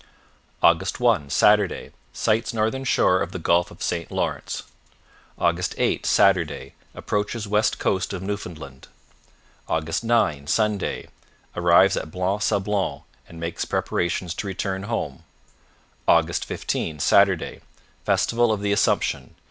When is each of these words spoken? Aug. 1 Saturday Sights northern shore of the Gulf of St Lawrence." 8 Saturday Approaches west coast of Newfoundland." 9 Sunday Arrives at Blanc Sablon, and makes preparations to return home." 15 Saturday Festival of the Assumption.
Aug. 0.63 0.99
1 0.99 1.29
Saturday 1.29 1.91
Sights 2.11 2.55
northern 2.55 2.83
shore 2.83 3.21
of 3.21 3.33
the 3.33 3.37
Gulf 3.37 3.69
of 3.69 3.83
St 3.83 4.09
Lawrence." 4.09 4.63
8 5.77 6.05
Saturday 6.07 6.73
Approaches 6.95 7.47
west 7.47 7.77
coast 7.77 8.11
of 8.11 8.23
Newfoundland." 8.23 8.87
9 10.03 10.47
Sunday 10.47 11.07
Arrives 11.55 11.95
at 11.95 12.09
Blanc 12.09 12.41
Sablon, 12.41 13.03
and 13.29 13.39
makes 13.39 13.63
preparations 13.65 14.33
to 14.33 14.47
return 14.47 14.81
home." 14.89 15.23
15 16.07 16.97
Saturday 16.97 17.61
Festival 18.03 18.51
of 18.51 18.61
the 18.61 18.71
Assumption. 18.71 19.35